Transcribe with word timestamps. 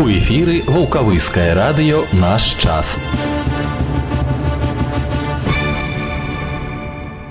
У 0.00 0.08
эфіры 0.08 0.62
вулкавыскае 0.64 1.52
радыё 1.52 1.98
наш 2.16 2.56
час. 2.56 2.96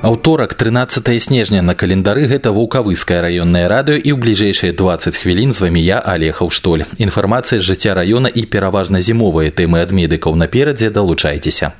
Аўторак 0.05 0.53
13 0.53 1.17
снежня 1.17 1.63
на 1.63 1.73
календары 1.73 2.27
гэта 2.29 2.53
вулкавыскае 2.53 3.25
раённае 3.25 3.65
радыё 3.65 3.97
і 3.97 4.13
ў 4.13 4.17
бліжэйшыя 4.21 4.77
20 4.77 5.17
хвілін 5.17 5.49
з 5.49 5.65
вамі 5.65 5.81
я 5.81 5.97
алехаў 5.97 6.53
штоль. 6.53 6.85
Інфармацыя 7.01 7.57
з 7.57 7.65
жыцця 7.65 7.97
раёна 7.97 8.29
і 8.29 8.45
пераважна 8.45 9.01
зімовыя 9.01 9.49
тэмы 9.49 9.81
ад 9.81 9.89
медыкаў 9.89 10.37
наперадзе 10.37 10.93
далучайцеся. 10.93 11.73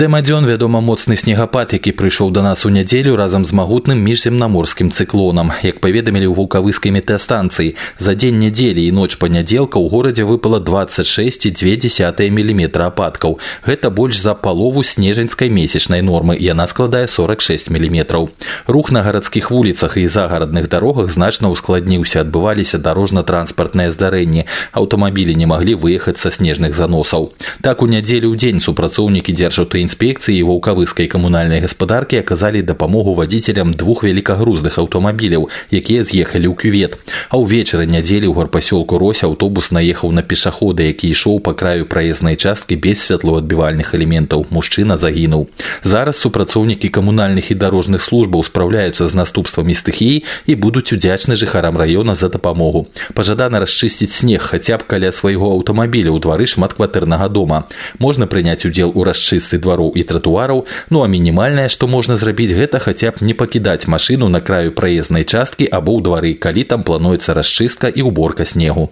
Тэма 0.00 0.20
дзён 0.20 0.44
вядома 0.44 0.84
моцны 0.84 1.16
снегапад, 1.16 1.72
які 1.72 1.96
прыйшоў 1.96 2.28
да 2.28 2.42
нас 2.44 2.66
у 2.66 2.68
нядзелю 2.68 3.16
разам 3.16 3.48
з 3.48 3.56
магутным 3.56 3.96
міжземнаморскім 4.04 4.92
цыклонам. 4.92 5.56
Як 5.64 5.80
паведамілі 5.80 6.28
ў 6.28 6.36
вулкавыскай 6.36 6.92
метэастанцыі, 6.92 7.80
за 7.96 8.12
дзень 8.12 8.36
нядзелі 8.36 8.84
і 8.84 8.92
ноч 8.92 9.16
панядзелка 9.16 9.80
ў 9.80 9.88
горадзе 9.88 10.28
выпала 10.28 10.60
26,2 10.60 12.28
мм 12.28 12.60
ападкаў. 12.84 13.40
Гэта 13.64 13.88
больш 13.88 14.20
за 14.20 14.36
палову 14.36 14.84
снежаньскай 14.84 15.48
месячнай 15.48 16.04
нормы, 16.04 16.36
яна 16.36 16.68
складае 16.68 17.08
46 17.08 17.72
мм. 17.72 18.28
Рух 18.68 18.92
на 18.92 19.00
гарадскіх 19.00 19.48
вуліцах 19.48 19.96
і 19.96 20.12
загарадных 20.12 20.68
дарогах 20.68 21.08
значна 21.08 21.48
ўскладніўся, 21.48 22.20
адбываліся 22.20 22.76
дарожна-транспартныя 22.84 23.88
здарэнні. 23.96 24.44
Аўтамабілі 24.76 25.32
не 25.40 25.48
маглі 25.48 25.72
выехаць 25.72 26.20
са 26.20 26.28
снежных 26.28 26.76
заносаў. 26.76 27.32
Так 27.64 27.80
у 27.80 27.88
нядзелю 27.88 28.28
ў 28.28 28.36
дзень 28.36 28.60
супрацоўнікі 28.60 29.32
дзяржаўты 29.32 29.86
інспекцыі 29.90 30.46
ваўкавыскай 30.46 31.10
камунальнай 31.10 31.58
гаспадаркі 31.66 32.22
аказалі 32.22 32.62
дапамогу 32.62 33.18
вадзіцелям 33.18 33.74
двух 33.74 34.06
вялікагрузных 34.06 34.78
аўтамабіляў, 34.78 35.50
якія 35.74 36.06
з'ехалі 36.06 36.46
ў 36.46 36.54
кювет. 36.54 36.94
А 37.34 37.42
ўвечары 37.42 37.90
нядзелі 37.90 38.30
ў 38.30 38.38
гарпасёлку 38.38 39.02
Рось 39.02 39.26
аўтобус 39.26 39.74
наехаў 39.74 40.14
на 40.14 40.22
пешахода, 40.22 40.86
які 40.86 41.10
ішоў 41.10 41.42
па 41.42 41.58
краю 41.58 41.90
праезнай 41.90 42.38
часткі 42.38 42.78
без 42.78 43.02
святлоадбівальных 43.02 43.90
элементаў. 43.98 44.46
Мужчына 44.54 44.94
загінуў. 44.94 45.50
Зараз 45.82 46.20
супрацоўнікі 46.22 46.88
камунальных 46.92 47.50
і 47.50 47.58
дарожных 47.58 48.04
службаў 48.04 48.44
спраўляюцца 48.46 49.08
з 49.08 49.14
наступствамі 49.18 49.74
стыхіі 49.74 50.22
і 50.46 50.54
будуць 50.54 50.92
удзячны 50.92 51.34
жыхарам 51.34 51.74
раёна 51.74 52.14
за 52.14 52.28
дапамогу. 52.28 52.86
Пажадана 53.14 53.58
расчысціць 53.64 54.12
снег 54.12 54.44
хаця 54.44 54.78
б 54.78 54.84
каля 54.86 55.12
свайго 55.12 55.50
аўтамабіля 55.56 56.12
ў 56.12 56.20
двары 56.20 56.46
шматкватэрнага 56.46 57.28
дома. 57.32 57.64
Можна 57.98 58.26
прыняць 58.26 58.66
удзел 58.68 58.92
у 58.94 59.04
расчысцы 59.04 59.58
двару 59.58 59.79
двароў 59.81 59.91
і 59.95 60.03
тротуараў 60.03 60.65
ну 60.89 61.03
а 61.03 61.07
мінімальнае 61.07 61.69
што 61.69 61.87
можна 61.87 62.15
зрабіць 62.15 62.53
гэта 62.53 62.79
хаця 62.79 63.11
б 63.11 63.25
не 63.25 63.33
пакідаць 63.33 63.87
машыну 63.87 64.29
на 64.29 64.41
краю 64.41 64.71
праезнай 64.71 65.23
часткі 65.23 65.65
або 65.65 65.97
ў 65.97 66.01
двары 66.05 66.33
калі 66.33 66.63
там 66.63 66.83
плануецца 66.83 67.33
расчыстка 67.33 67.89
і 67.89 68.01
уборка 68.01 68.45
снегу. 68.45 68.89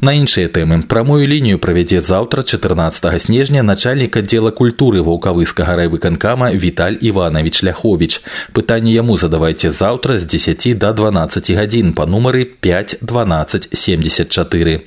На 0.00 0.14
іншыя 0.14 0.48
тэмы. 0.48 0.82
Прамую 0.88 1.26
лінію 1.26 1.58
правядзе 1.58 2.00
заўтра 2.00 2.42
14 2.42 3.22
снежня 3.22 3.62
начальнік 3.62 4.16
аддзела 4.16 4.50
культуры 4.50 5.02
ваўкавыскага 5.02 5.76
райвыканкама 5.76 6.52
віталь 6.54 6.98
иванович 7.00 7.62
ляхович 7.62 8.20
пытанне 8.52 8.92
яму 8.94 9.16
задавайце 9.16 9.70
заўтра 9.70 10.18
з 10.18 10.24
10 10.24 10.78
до 10.78 10.92
12 10.92 11.50
гадзін 11.54 11.92
па 11.92 12.06
нумары 12.06 12.44
5 12.44 12.98
12 13.02 13.68
74 13.72 14.80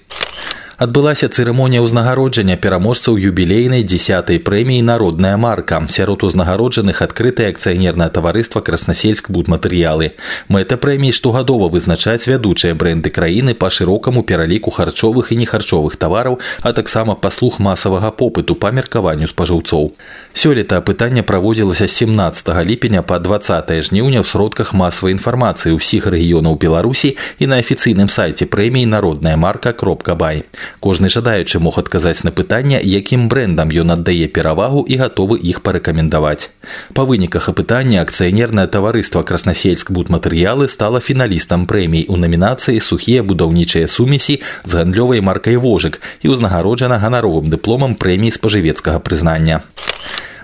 адбылася 0.82 1.28
цырымонія 1.30 1.82
ўзнагароджання 1.86 2.56
пераможцаў 2.58 3.20
юбілейнай 3.30 3.84
дзясятай 3.86 4.40
прэміі 4.42 4.82
народная 4.82 5.38
марка 5.38 5.78
сярод 5.94 6.24
узнагароджаных 6.26 7.04
адкрытае 7.06 7.50
акцыянернае 7.54 8.08
таварыства 8.16 8.64
краснасельск 8.66 9.30
будматэрыялы 9.30 10.08
мэта 10.50 10.80
прэміі 10.82 11.14
штогадова 11.14 11.68
вызначаць 11.76 12.26
вядучыя 12.26 12.74
бренды 12.74 13.14
краіны 13.14 13.54
па 13.54 13.70
шырокаму 13.70 14.24
пераліку 14.32 14.74
харчовых 14.74 15.30
і 15.30 15.38
нехарчовых 15.44 16.00
тавараў 16.02 16.40
а 16.66 16.74
таксама 16.74 17.14
паслуг 17.14 17.62
масавага 17.62 18.10
попыту 18.10 18.58
па 18.58 18.74
меркаванню 18.74 19.30
спажыўцоў. 19.30 19.94
Сёлета 20.34 20.82
апытанне 20.82 21.22
праводзілася 21.22 21.86
17 21.86 22.50
ліпеня 22.66 23.06
па 23.06 23.22
20 23.22 23.70
жніўня 23.86 24.26
ў 24.26 24.28
сродках 24.34 24.74
масавай 24.74 25.14
інфармацыі 25.14 25.78
ўсіх 25.78 26.10
рэгіёнаў 26.10 26.58
беларусі 26.58 27.14
і 27.38 27.54
на 27.54 27.62
афіцыйным 27.62 28.10
сайце 28.10 28.50
прэміі 28.50 28.90
народная 28.90 29.38
марка 29.38 29.78
кропка 29.78 30.18
бай 30.18 30.42
Кожны 30.80 31.10
жадаючы 31.10 31.60
мог 31.60 31.78
адказаць 31.78 32.24
на 32.24 32.32
пытанне, 32.32 32.80
якім 32.80 33.28
брэндам 33.28 33.70
ён 33.70 33.92
аддае 33.98 34.28
перавагу 34.28 34.86
і 34.88 34.98
гатовы 35.02 35.38
іх 35.38 35.62
парэкамендаваць. 35.62 36.50
Па 36.94 37.04
выніках 37.04 37.50
апытання 37.50 38.02
акцыянернае 38.02 38.68
таварыства 38.68 39.24
краснасельск 39.24 39.92
будматэрыялы 39.92 40.70
стала 40.70 41.00
фіналістам 41.00 41.68
прэмій 41.68 42.08
у 42.08 42.18
намінацыі 42.18 42.80
сухія 42.80 43.24
будаўнічыя 43.24 43.88
сумесі 43.88 44.42
з 44.64 44.72
гандлёвай 44.74 45.22
маркай 45.22 45.58
вожык 45.58 46.02
і 46.22 46.34
ўзнагароджана 46.34 46.98
ганаровым 46.98 47.50
дыпломам 47.50 47.96
прэмій 47.96 48.32
спажывецкага 48.32 49.00
прызнання. 49.00 49.62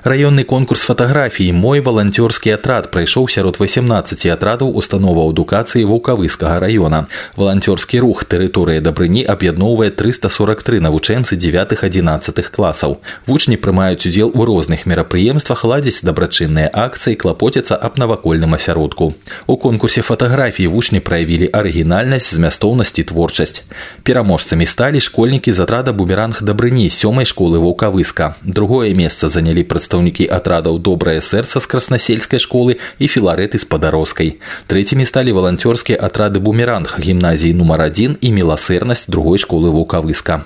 Раённы 0.06 0.42
конкурс 0.44 0.82
фатаграфіі 0.82 1.52
мой 1.52 1.80
валанцёрскі 1.80 2.50
атрад 2.58 2.90
прайшоў 2.90 3.28
сярод 3.30 3.56
18 3.60 4.26
атрадаў 4.34 4.74
установаў 4.74 5.30
адукацыі 5.30 5.86
вулкавыскага 5.86 6.58
раёна. 6.58 7.06
Валанцёрскі 7.38 8.02
рух 8.02 8.24
тэрыторыя 8.26 8.82
дабрыні 8.82 9.22
аб'ядноўвае 9.22 9.90
343 9.94 10.82
навучэнцы 10.82 11.38
9-11 11.38 12.50
класаў. 12.50 12.98
Вучні 13.26 13.56
прымаюць 13.56 14.06
удзел 14.06 14.30
у 14.34 14.44
розных 14.44 14.86
мерапрыемствах 14.86 15.64
ладзяць 15.64 16.02
дабрачынныя 16.02 16.68
акцыі 16.74 17.14
клапоцяцца 17.14 17.78
аб 17.78 17.98
навакольным 17.98 18.54
асяродку. 18.54 19.14
У 19.46 19.56
конкурсе 19.56 20.02
фатаграфіі 20.02 20.66
вучні 20.66 21.00
праявілі 21.00 21.50
арыгінальнасць, 21.52 22.34
змястоўнасць 22.34 22.98
і 22.98 23.04
творчасць. 23.06 23.62
Пераможцамі 24.02 24.66
сталі 24.66 25.00
школьнікі 25.00 25.52
з 25.52 25.60
атрада 25.62 25.92
бумеранг 25.92 26.42
дабрыні 26.42 26.90
сёмай 26.90 27.24
школы 27.24 27.62
вулкавыска. 27.62 28.34
Другое 28.42 28.94
месца 28.98 29.28
занялі 29.28 29.62
прадстаўнікі 29.62 29.92
прадстаўнікі 29.96 30.28
атрадаў 30.28 30.76
добрае 30.84 31.18
сэрца 31.24 31.56
з 31.56 31.66
краснасельскай 31.72 32.40
школы 32.44 32.76
і 33.00 33.08
філарэты 33.08 33.56
з 33.56 33.68
падарожскай. 33.72 34.36
Трэцімі 34.68 35.08
сталі 35.08 35.32
валанцёрскія 35.32 35.96
атрады 35.96 36.44
бумеранг 36.44 37.00
гімназіі 37.00 37.56
нумар 37.56 37.88
адзін 37.88 38.20
і 38.20 38.36
міласэрнасць 38.36 39.08
другой 39.08 39.40
школы 39.40 39.72
вулкавыска. 39.72 40.44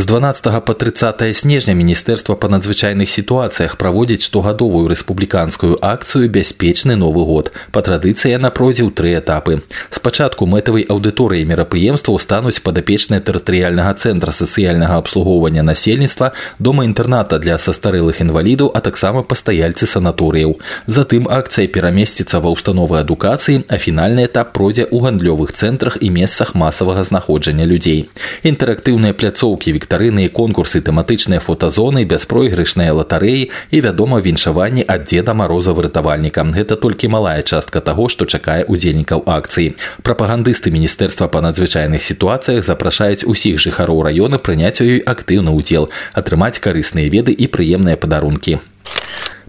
З 0.00 0.06
12 0.06 0.64
по 0.64 0.74
30 0.74 1.36
снежня 1.36 1.74
міністэрства 1.74 2.36
па 2.38 2.46
надзвычайных 2.46 3.10
сітуацыях 3.10 3.74
праводзіць 3.76 4.22
штогадовую 4.22 4.86
рэспубліканскую 4.86 5.74
акцыю 5.82 6.30
бяспечны 6.30 6.94
новы 6.94 7.26
год. 7.26 7.50
Па 7.74 7.82
традыцыі 7.82 8.30
яна 8.30 8.54
пройдзе 8.54 8.86
ў 8.86 8.94
тры 8.94 9.18
этапы. 9.18 9.58
Спачатку 9.90 10.46
мэтавай 10.46 10.86
аўдыторыі 10.86 11.42
мерапрыемстваў 11.50 12.14
стануць 12.22 12.62
падапечныя 12.62 13.18
тэрытарыяльнага 13.18 13.98
цэнтра 13.98 14.30
сацыяльнага 14.30 15.02
абслугоўвання 15.02 15.66
насельніцтва, 15.66 16.30
дома 16.62 16.86
інтэрната 16.86 17.42
для 17.42 17.58
састарэлых 17.58 18.22
інвалідаў, 18.22 18.70
а 18.70 18.78
таксама 18.78 19.26
пастаяльцы 19.26 19.90
санаторыяў. 19.90 20.62
Затым 20.86 21.26
акцыя 21.26 21.66
перамесціцца 21.66 22.38
ва 22.38 22.54
ўстановы 22.54 23.02
адукацыі, 23.02 23.66
а 23.66 23.82
фінальны 23.82 24.30
этап 24.30 24.54
пройдзе 24.54 24.86
ў 24.86 25.10
гандлёвых 25.10 25.50
цэнтрах 25.50 25.98
і 25.98 26.14
месцах 26.14 26.54
масавага 26.54 27.02
знаходжання 27.02 27.66
людзей. 27.66 28.06
Інтэрактыўныя 28.46 29.10
пляцоўкі 29.10 29.74
віктарыны 29.88 30.28
і 30.28 30.28
конкурсы 30.28 30.80
тэматычныя 30.84 31.40
фотазоны 31.40 32.04
бяспройгрышныя 32.04 32.92
латарэі 32.92 33.48
і 33.72 33.80
вядома 33.80 34.20
віншаванні 34.20 34.84
ад 34.86 35.08
дзеда 35.08 35.32
мароза 35.34 35.72
выратавальніка. 35.72 36.44
Гэта 36.44 36.76
толькі 36.76 37.08
малая 37.08 37.42
частка 37.42 37.80
таго 37.80 38.08
што 38.08 38.28
чакае 38.28 38.64
удзельнікаў 38.68 39.24
акцыі. 39.24 39.74
Прапагандысты 40.04 40.70
міністэрства 40.70 41.28
па 41.28 41.40
надзвычайных 41.40 42.04
сітуацыях 42.04 42.64
запрашаюць 42.64 43.24
усіх 43.24 43.56
жыхароў 43.58 44.04
раёна 44.04 44.38
прыняць 44.38 44.80
у 44.80 44.84
ёй 44.84 45.00
актыўны 45.00 45.56
ўдзел 45.56 45.88
атрымаць 46.12 46.60
карысныя 46.60 47.08
веды 47.08 47.32
і 47.32 47.48
прыемныя 47.48 47.96
падарункі 47.96 48.60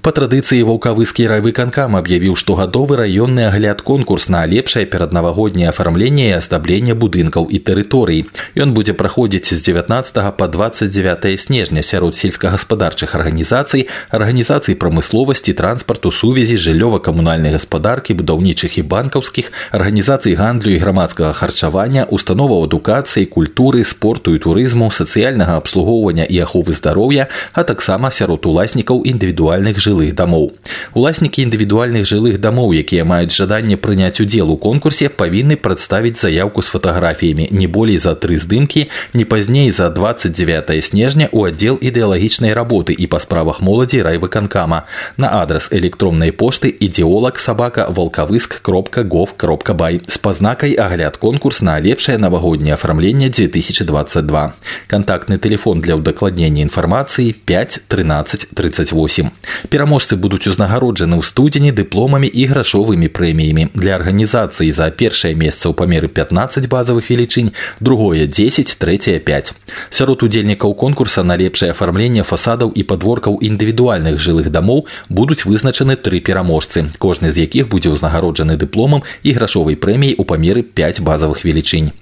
Па 0.05 0.13
традыцыі 0.13 0.67
ваўкавыскі 0.69 1.25
райвыканкам 1.33 1.95
аб'явіў 1.97 2.35
штогадовы 2.37 2.97
раённы 3.01 3.47
агляд 3.49 3.81
конкурс 3.81 4.29
на 4.29 4.45
лепшае 4.45 4.85
пераднавагодняе 4.85 5.71
афармленне 5.73 6.27
і 6.29 6.35
аздабленне 6.37 6.93
будынкаў 6.93 7.49
і 7.49 7.61
тэрыторый. 7.65 8.29
Ён 8.53 8.77
будзе 8.77 8.93
праходзіць 8.93 9.57
з 9.57 9.65
19 9.65 10.37
по 10.37 10.49
29 10.49 11.41
снежня 11.41 11.81
сярод 11.81 12.21
сельскагаспадарчых 12.21 13.15
арганізацый, 13.17 13.89
арганізацый 14.11 14.77
прамысловасці, 14.77 15.57
транспарту, 15.57 16.13
сувязі, 16.13 16.61
жыллёва-камунальнай 16.61 17.57
гаспадаркі, 17.57 18.13
будаўнічых 18.21 18.77
і 18.77 18.85
банкаўскіх, 18.85 19.49
арганізацый 19.73 20.37
гандлю 20.37 20.77
і 20.77 20.83
грамадскага 20.85 21.33
харчавання, 21.33 22.05
установаў 22.13 22.69
адукацыі, 22.69 23.25
культуры, 23.25 23.81
спорту 23.89 24.37
і 24.37 24.45
турызму, 24.45 24.93
сацыяльнага 24.93 25.57
абслугоўвання 25.57 26.29
і 26.29 26.45
аховы 26.45 26.77
здароўя, 26.77 27.33
а 27.57 27.65
таксама 27.65 28.13
сярод 28.13 28.45
уласнікаў 28.45 29.01
індывідуальных 29.01 29.81
жыл 29.81 29.88
жылых 29.89 30.13
дамоў. 30.13 30.53
Уласнікі 30.93 31.49
індывідуальных 31.49 32.05
жылых 32.05 32.37
дамоў, 32.37 32.77
якія 32.77 33.05
маюць 33.09 33.33
жаданне 33.33 33.81
прыняць 33.81 34.21
удзел 34.21 34.53
у 34.53 34.57
конкурсе, 34.57 35.09
павінны 35.09 35.57
прадставіць 35.57 36.21
заявку 36.21 36.61
з 36.61 36.69
фатаграфіямі 36.69 37.49
не 37.51 37.67
болей 37.67 37.99
за 37.99 38.13
тры 38.13 38.37
здымкі, 38.37 38.89
не 39.15 39.25
пазней 39.25 39.73
за 39.73 39.89
29 39.91 40.85
снежня 40.85 41.29
ў 41.33 41.49
аддзел 41.49 41.79
ідэалагічнай 41.81 42.53
работы 42.53 42.93
і 42.93 43.07
па 43.09 43.21
справах 43.21 43.61
моладзі 43.65 44.03
райвыканкама 44.05 44.85
на 45.17 45.29
адрас 45.41 45.73
электроннай 45.73 46.33
пошты 46.33 46.69
ідеолог 46.69 47.39
сабака 47.39 47.87
волкавыск 47.89 48.61
кропка 48.61 49.03
гов 49.03 49.35
кропка 49.37 49.75
бай 49.75 50.03
з 50.07 50.19
пазнакай 50.19 50.75
агляд 50.75 51.17
конкурс 51.17 51.63
на 51.63 51.81
лепшае 51.81 52.19
навагодняе 52.19 52.75
афармленне 52.75 53.29
2022. 53.31 54.53
Кантактны 54.87 55.39
телефон 55.39 55.81
для 55.81 55.97
ўдакладнення 55.97 56.63
інфармацыі 56.67 57.33
5 57.33 57.87
13 57.89 58.49
38. 58.55 59.31
Пераможцы 59.80 60.18
будуць 60.20 60.44
узнагароджаны 60.52 61.16
ў 61.16 61.24
студзені 61.24 61.70
дыпломамі 61.72 62.28
і 62.28 62.44
грашовымі 62.52 63.08
прэміямі 63.16 63.64
для 63.80 63.96
арганізацыі 63.96 64.76
за 64.76 64.92
першае 64.92 65.32
месца 65.40 65.72
ў 65.72 65.74
памеры 65.80 66.12
15 66.12 66.68
базавых 66.68 67.08
велічынь, 67.08 67.56
другое 67.80 68.28
10, 68.28 68.76
трэцяе 68.76 69.24
5. 69.24 69.54
Сярод 69.88 70.28
удзельнікаў 70.28 70.76
конкурса 70.76 71.24
на 71.24 71.40
лепшае 71.40 71.72
афармленне 71.72 72.28
фасадаў 72.28 72.76
і 72.76 72.84
падворкаў 72.84 73.40
індывідуальных 73.40 74.20
жылых 74.20 74.52
дамоў 74.52 74.84
будуць 75.08 75.48
вызначаны 75.48 75.96
тры 75.96 76.20
пераможцы, 76.20 76.92
кожны 77.00 77.32
з 77.32 77.48
якіх 77.48 77.72
будзе 77.72 77.96
ўзнагароджаны 77.96 78.60
дыпломам 78.60 79.08
і 79.24 79.32
грашовай 79.32 79.80
прэміяй 79.80 80.20
у 80.20 80.28
памеры 80.28 80.68
5 80.68 81.08
базавых 81.08 81.48
велічынь. 81.48 81.96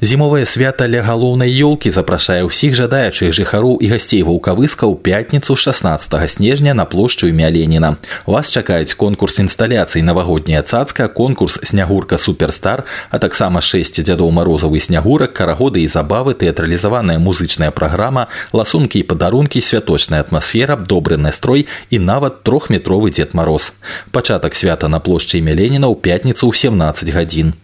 Зімовае 0.00 0.46
свята 0.46 0.86
ля 0.86 1.02
галоўнай 1.02 1.50
ёлкі 1.50 1.90
запрашае 1.90 2.46
ўсіх 2.46 2.70
жадаючых 2.78 3.34
жыхароў 3.34 3.82
і 3.82 3.90
гасцей 3.90 4.22
ваўкавыска 4.22 4.86
ў 4.86 4.94
пятніцу 4.94 5.58
16 5.58 6.14
снежня 6.30 6.70
на 6.70 6.86
плошчу 6.86 7.26
імя 7.26 7.50
Леніна. 7.50 7.98
Вас 8.22 8.54
чакаюць 8.54 8.94
конкурс 8.94 9.42
інсталяцый 9.42 10.06
навагодняя 10.06 10.62
цацка, 10.62 11.10
конкурс 11.10 11.58
снягурка 11.66 12.14
суперстар, 12.14 12.86
а 13.10 13.18
таксама 13.18 13.58
6 13.58 13.98
дзядоў 13.98 14.30
марозавы 14.30 14.78
снягурак, 14.78 15.34
карагоды 15.34 15.82
і 15.82 15.90
забавы, 15.90 16.38
тэатралізаваная 16.38 17.18
музычная 17.18 17.74
праграма, 17.74 18.30
ласункі 18.54 19.02
і 19.02 19.08
падарункі, 19.10 19.58
святочная 19.58 20.22
атмасфера, 20.22 20.78
добры 20.78 21.18
настрой 21.18 21.66
і 21.90 21.98
нават 21.98 22.46
трохметровы 22.46 23.10
дзед 23.10 23.34
мароз. 23.34 23.74
Пачатак 24.14 24.54
свята 24.54 24.86
на 24.86 25.02
плошчы 25.02 25.42
імя 25.42 25.58
Леніна 25.58 25.90
ў 25.90 25.98
пятніцу 25.98 26.46
ў 26.46 26.54
17 26.54 27.10
гадзін. 27.10 27.58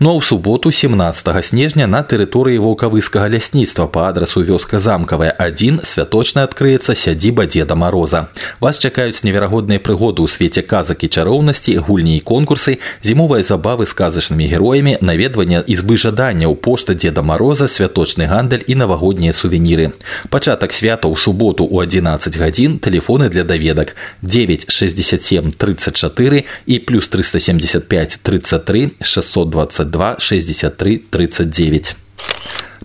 Ну 0.00 0.10
а 0.10 0.18
ў 0.18 0.22
суботу 0.22 0.70
17 0.70 1.44
снежня 1.44 1.86
на 1.90 2.06
тэрыторыі 2.06 2.62
ваўкавыскага 2.62 3.26
лясніцтва 3.34 3.90
па 3.90 4.06
адрасу 4.08 4.46
вёска 4.46 4.78
замкавая 4.78 5.34
1 5.34 5.80
святочна 5.82 6.46
адкрыецца 6.46 6.94
сядзіба 6.94 7.46
деда 7.50 7.74
мароза. 7.74 8.30
Вас 8.60 8.78
чакаюць 8.78 9.26
неверагодныя 9.26 9.82
прыгоды 9.82 10.22
ў 10.22 10.30
свеце 10.30 10.62
казак 10.62 11.02
і 11.02 11.10
чароўнасці, 11.10 11.74
гульні 11.82 12.14
і 12.14 12.22
конкурсы, 12.22 12.78
зімовыя 13.02 13.42
забавы 13.42 13.90
з 13.90 13.94
казачнымі 13.98 14.46
героямі, 14.46 15.02
наведванне 15.02 15.66
ізбы 15.66 15.98
жаданняў 15.98 16.54
пошта 16.54 16.94
деда 16.94 17.26
мароза, 17.26 17.66
святочны 17.66 18.30
гандаль 18.30 18.62
і 18.70 18.78
навагоднія 18.78 19.34
сувеніры. 19.34 19.98
Пачатак 20.30 20.70
свята 20.70 21.10
ў 21.10 21.18
суботу 21.18 21.66
ў 21.66 21.90
11 21.90 22.38
гадзін 22.38 22.78
тэлефоны 22.78 23.26
для 23.34 23.42
даведак 23.42 23.98
967 24.22 25.58
34 25.58 26.44
і 26.70 26.78
плюс 26.78 27.08
375 27.10 28.22
33 28.22 28.94
620 29.02 29.81
22 29.85 30.15
63 30.19 31.03
39. 31.09 31.95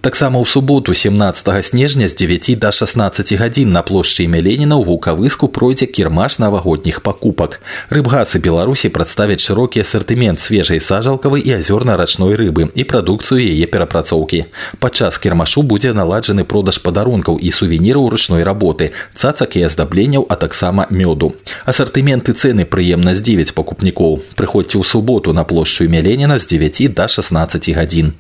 Таксама 0.04 0.36
ў 0.36 0.46
суботу 0.46 0.92
17 0.94 1.66
снежня 1.66 2.08
з 2.12 2.16
9 2.20 2.60
до 2.60 2.72
16 2.76 3.40
гадзін 3.40 3.72
на 3.72 3.88
плошчы 3.88 4.28
імя 4.28 4.44
Леніна 4.44 4.76
ў 4.76 4.84
гукавыску 4.84 5.48
пройдзе 5.48 5.88
кірмаш 5.88 6.44
навагодніх 6.44 7.00
пакупак. 7.00 7.64
Рыбгацы 7.88 8.44
Беларусі 8.44 8.92
прадставяць 8.92 9.40
шырокі 9.40 9.80
асартымент 9.80 10.44
свежай 10.44 10.84
сажалкавай 10.84 11.40
і 11.48 11.56
азёрна-рачной 11.56 12.36
рыбы 12.36 12.68
і 12.76 12.84
прадукцыю 12.84 13.40
яе 13.40 13.64
перапрацоўкі. 13.64 14.52
Падчас 14.84 15.16
кірмашу 15.24 15.64
будзе 15.64 15.96
наладжаны 15.96 16.44
продаж 16.44 16.84
падарункаў 16.84 17.40
і 17.40 17.48
сувеніраў 17.56 18.12
ручной 18.12 18.44
работы, 18.44 18.92
цацак 19.16 19.56
і 19.56 19.72
аздабленняў, 19.72 20.28
а 20.28 20.36
таксама 20.36 20.84
мёду. 20.92 21.32
Асартыменты 21.64 22.36
цэны 22.36 22.68
прыемна 22.68 23.16
здзівяць 23.16 23.56
пакупнікоў. 23.56 24.20
Прыходзьце 24.36 24.76
ў 24.76 24.84
суботу 24.84 25.32
на 25.32 25.48
плошчу 25.48 25.88
імя 25.88 26.04
Леніна 26.04 26.44
з 26.44 26.52
9 26.52 26.92
до 26.92 27.08
16 27.08 27.72
гадзін. 27.72 28.20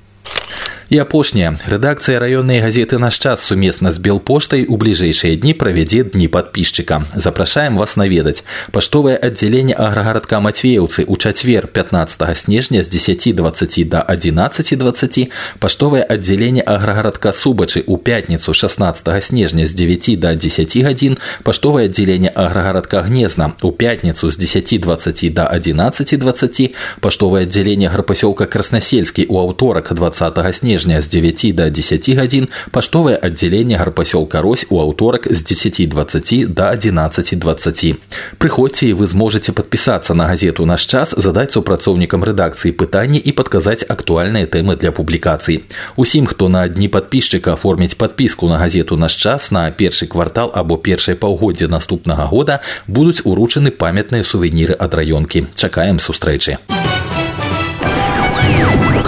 І 0.94 1.00
апошняе 1.01 1.55
рэдакцыя 1.65 2.19
раённай 2.21 2.59
газеты 2.61 3.00
наш 3.01 3.17
час 3.17 3.41
сумесна 3.41 3.89
з 3.89 3.97
белпоштай 3.97 4.65
у 4.69 4.77
бліжэйшыя 4.77 5.39
дні 5.41 5.53
правядзе 5.57 6.03
дні 6.03 6.27
падпісчыка 6.27 7.00
запрашаем 7.15 7.79
вас 7.81 7.95
наведаць 7.97 8.44
паштовае 8.75 9.15
аддзяленне 9.17 9.73
аграгарадка 9.73 10.38
мацвеўцы 10.38 11.05
у 11.07 11.17
чацвер 11.17 11.65
15 11.65 12.38
снежня 12.38 12.83
з 12.83 12.94
10 12.94 13.35
20 13.35 13.89
до 13.89 14.03
11 14.05 14.77
20 14.77 15.31
паштовае 15.57 16.03
аддзяленне 16.03 16.61
аграгарадка 16.61 17.33
субачы 17.33 17.83
у 17.88 17.97
пятніцу 17.97 18.53
16 18.53 19.23
снежня 19.23 19.65
з 19.65 19.73
9 19.73 20.19
до 20.19 20.35
10 20.35 20.77
гадзін 20.77 21.17
паштовае 21.44 21.88
аддзяленне 21.89 22.29
аграгарадка 22.29 23.01
гнезна 23.01 23.55
у 23.63 23.71
пятніцу 23.71 24.29
з 24.29 24.38
10 24.38 24.77
20 24.77 25.33
до 25.33 25.47
11 25.47 26.19
20 26.19 26.75
паштовае 27.01 27.50
аддзяленне 27.50 27.89
гарпасёлка 27.89 28.45
краснасельскі 28.45 29.25
у 29.25 29.39
аўторак 29.39 29.89
20 29.89 30.16
снежня 30.53 30.73
снежня 30.73 31.01
з 31.01 31.09
9 31.09 31.55
до 31.55 31.69
10 31.69 32.09
гадзін 32.09 32.47
паштовае 32.71 33.15
аддзяленне 33.15 33.77
гарпасёлка 33.77 34.41
рось 34.41 34.65
у 34.69 34.79
аўторак 34.79 35.27
з 35.29 35.41
1020 35.44 36.53
до 36.53 36.63
1120 36.71 37.95
прыходзьце 38.38 38.88
і 38.89 38.94
вы 38.94 39.07
зможаце 39.07 39.51
падпісацца 39.51 40.13
на 40.13 40.25
газету 40.25 40.65
наш 40.65 40.85
час 40.85 41.13
задаць 41.17 41.53
супрацоўнікам 41.53 42.23
рэдакцыі 42.23 42.73
пытанні 42.73 43.19
і 43.19 43.31
падказаць 43.31 43.85
актуальныя 43.88 44.45
тэмы 44.45 44.75
для 44.75 44.91
публікацый 44.91 45.63
усім 45.95 46.25
хто 46.25 46.50
на 46.50 46.67
дні 46.67 46.88
падпісчыка 46.88 47.53
оформіць 47.53 47.94
подпіску 47.94 48.47
на 48.47 48.57
газету 48.57 48.97
наш 48.97 49.15
час 49.15 49.51
на 49.51 49.69
першы 49.71 50.07
квартал 50.07 50.51
або 50.53 50.77
першай 50.77 51.15
паўгоддзе 51.15 51.67
наступнага 51.67 52.25
года 52.25 52.61
будуць 52.88 53.21
уручаны 53.23 53.71
памятныя 53.71 54.23
сувеніры 54.23 54.73
ад 54.73 54.95
раёнкі 54.95 55.47
чакаем 55.55 56.00
сустрэчы 56.00 56.57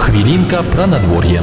хвілінка 0.01 0.63
пра 0.73 0.87
надвор'е 0.87 1.41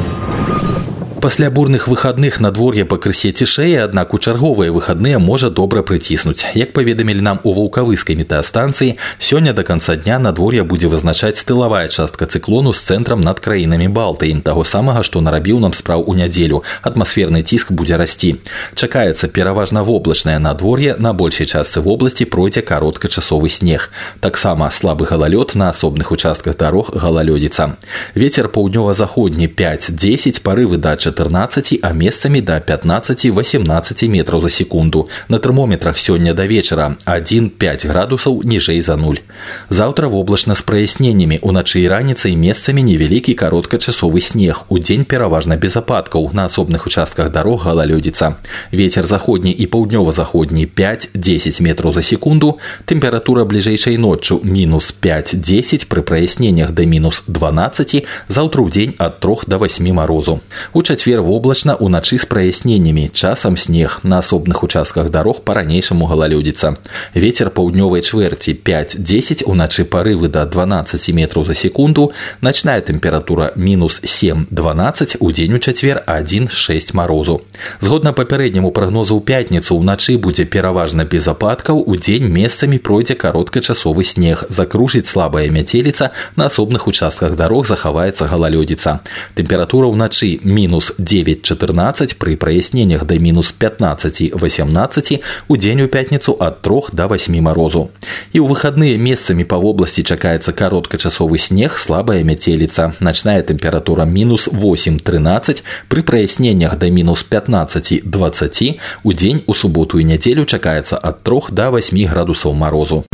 Пасля 1.23 1.49
бурных 1.49 1.87
выхадных 1.87 2.41
надвор'е 2.41 2.83
пакрысе 2.83 3.31
цішэе, 3.31 3.79
аднак 3.85 4.13
у 4.13 4.17
чарговыя 4.19 4.73
выхадныя 4.75 5.19
можа 5.23 5.49
добра 5.49 5.79
прыціснуць. 5.79 6.43
Як 6.53 6.73
паведамілі 6.73 7.21
нам 7.23 7.39
у 7.47 7.53
ваўкавыскай 7.55 8.19
метэастанцыі, 8.19 8.97
сёння 9.19 9.53
да 9.53 9.63
канца 9.63 9.95
дня 9.95 10.19
надвор'я 10.19 10.65
будзе 10.67 10.91
вызначаць 10.91 11.39
тылавая 11.47 11.87
частка 11.87 12.27
цыклону 12.27 12.73
з 12.73 12.83
цэнтрам 12.83 13.23
над 13.23 13.39
краінамі 13.39 13.87
Балтыі, 13.87 14.35
таго 14.43 14.65
самага, 14.67 14.99
што 14.99 15.21
нарабіў 15.23 15.63
нам 15.63 15.71
спраў 15.71 16.03
у 16.03 16.13
нядзелю. 16.13 16.59
Атмасферны 16.83 17.39
ціск 17.39 17.71
будзе 17.71 17.95
расці. 17.95 18.43
Чакаецца 18.75 19.31
пераважна 19.31 19.87
воблачнае 19.87 20.43
надвор'е 20.43 20.97
на 20.99 21.13
большай 21.13 21.47
частцы 21.47 21.79
вобласці 21.79 22.27
пройдзе 22.27 22.67
кароткачасовы 22.67 23.47
снег. 23.47 23.87
Таксама 24.19 24.67
слабы 24.75 25.07
галалёд 25.07 25.55
на 25.55 25.71
асобных 25.71 26.11
участках 26.11 26.57
дарог 26.57 26.91
галалёдзіца. 26.91 27.79
Вецер 28.11 28.51
паўднёва-заходні 28.51 29.47
5-10 29.47 30.43
парывы 30.43 30.75
дачы 30.75 31.06
14, 31.07 31.79
а 31.81 31.93
месцамі 31.93 32.41
да 32.41 32.59
15-18 32.59 34.07
метраў 34.07 34.41
за 34.41 34.49
секунду. 34.49 35.07
На 35.29 35.39
тэрмометрах 35.39 35.97
сёння 35.97 36.33
да 36.33 36.45
вечара 36.45 36.97
1-5 37.05 37.87
градусаў 37.87 38.43
ніжэй 38.43 38.81
за 38.81 38.95
нуль. 38.95 39.23
Заўтра 39.69 40.07
воблачна 40.07 40.55
з 40.55 40.61
праясненнямі 40.61 41.39
уначы 41.41 41.79
і 41.79 41.87
раніцай 41.87 42.35
месцамі 42.35 42.83
невялікі 42.83 43.33
кароткачасовы 43.33 44.21
снег. 44.21 44.67
У 44.69 44.79
дзень 44.79 45.05
пераважна 45.05 45.55
без 45.55 45.75
ападкаў 45.79 46.29
на 46.33 46.45
асобных 46.45 46.85
участках 46.85 47.31
дарог 47.31 47.63
галалёдзіца. 47.63 48.35
Вецер 48.71 49.07
заходні 49.07 49.51
і 49.51 49.65
паўднёва-заходні 49.67 50.67
5-10 50.67 51.61
метраў 51.61 51.93
за 51.93 52.03
секунду. 52.03 52.59
Тэмпература 52.85 53.45
бліжэйшай 53.45 53.97
ноччу 53.97 54.41
мінус 54.43 54.93
5-10 55.01 55.87
пры 55.87 56.01
праясненнях 56.01 56.71
да 56.71 56.83
мінус 56.85 57.23
12, 57.27 58.05
заўтра 58.27 58.61
ў 58.61 58.69
дзень 58.69 58.93
ад 58.99 59.23
3 59.23 59.47
до 59.47 59.57
8 59.57 59.93
марозу. 59.93 60.41
У 60.73 60.81
чацвер 60.97 61.21
воблачна 61.21 61.75
уначы 61.75 62.17
з 62.17 62.25
праясненнямі 62.25 63.09
часам 63.13 63.57
снег 63.57 63.99
на 64.03 64.19
асобных 64.19 64.63
участках 64.63 65.09
дарог 65.09 65.41
па-ранейшаму 65.43 66.07
галалёдзіца 66.07 66.77
ветер 67.13 67.49
паўднёвай 67.49 68.01
чвэрці 68.01 68.55
5-10 68.55 69.43
уначы 69.45 69.83
парывы 69.83 70.27
да 70.29 70.45
12 70.45 71.13
метраў 71.13 71.45
за 71.45 71.53
секунду 71.53 72.11
начная 72.41 72.79
тэмпература 72.81 73.51
мінус 73.55 73.99
7-12 74.01 75.17
у 75.19 75.31
дзень 75.31 75.53
у 75.53 75.59
чацвер 75.59 76.03
1-6 76.07 76.95
марозу 76.95 77.41
згодна 77.81 78.13
папярэдняму 78.13 78.71
прагнозу 78.71 79.19
ў 79.19 79.23
пятніцу 79.25 79.77
ўначы 79.77 80.17
будзе 80.17 80.45
пераважна 80.45 81.03
без 81.03 81.27
ападкаў 81.27 81.83
у 81.85 81.95
дзень 81.95 82.31
месцамі 82.31 82.79
пройдзе 82.79 83.15
кароткачасовы 83.15 84.03
снег 84.03 84.45
закружыць 84.49 85.09
слабая 85.11 85.49
мяцеліца 85.49 86.11
на 86.35 86.47
асобных 86.47 86.87
участках 86.87 87.35
дарог 87.35 87.67
захаваецца 87.67 88.25
галалёдзіца 88.31 88.99
тэмпература 89.35 89.91
ўначы 89.91 90.39
мінус 90.43 90.86
минус 90.88 90.92
9-14, 90.98 92.16
при 92.18 92.36
прояснениях 92.36 93.04
до 93.04 93.18
минус 93.18 93.54
15-18, 93.58 95.20
у 95.48 95.56
день 95.56 95.82
у 95.82 95.88
пятницу 95.88 96.32
от 96.32 96.62
3 96.62 96.74
до 96.92 97.08
8 97.08 97.40
морозу. 97.40 97.90
И 98.32 98.40
у 98.40 98.46
выходные 98.46 98.96
месцами 98.98 99.44
по 99.44 99.56
области 99.56 100.02
чакается 100.02 100.52
короткочасовый 100.52 101.38
снег, 101.38 101.72
слабая 101.78 102.22
метелица. 102.24 102.94
Ночная 103.00 103.42
температура 103.42 104.04
минус 104.04 104.48
8-13, 104.48 105.62
при 105.88 106.02
прояснениях 106.02 106.78
до 106.78 106.90
минус 106.90 107.24
15-20, 107.28 108.76
у 109.04 109.12
день 109.12 109.42
у 109.46 109.54
субботу 109.54 109.98
и 109.98 110.04
неделю 110.04 110.44
чакается 110.44 110.96
от 110.96 111.22
3 111.22 111.40
до 111.50 111.70
8 111.70 112.06
градусов 112.06 112.54
морозу. 112.54 113.04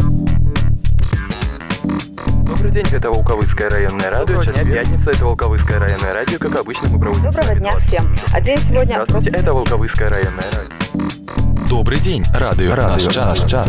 День, 2.75 2.87
это 2.91 3.09
Волковыцкое 3.09 3.71
районное 3.71 4.11
радио. 4.11 4.43
Сейчас 4.43 4.67
пятница, 4.67 5.13
это 5.13 5.27
Волковыцкое 5.27 5.79
районное 5.79 6.13
радио. 6.13 6.41
Как 6.41 6.59
обычно, 6.59 6.89
мы 6.89 6.99
проводим... 6.99 7.23
Доброго 7.23 7.55
дня 7.55 7.71
всем. 7.79 8.05
А 8.33 8.41
день 8.41 8.59
сегодня... 8.59 8.95
Здравствуйте, 8.95 9.31
это 9.31 9.55
Волковыцкое 9.55 10.09
районное 10.09 10.43
радио. 10.43 11.69
Добрый 11.69 12.01
день, 12.01 12.25
радио, 12.35 12.75
радио 12.75 12.89
наш 12.89 13.15
час. 13.15 13.49
час. 13.49 13.69